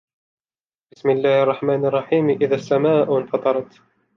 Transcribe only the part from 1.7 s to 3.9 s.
الرحيم إذا السماء انفطرت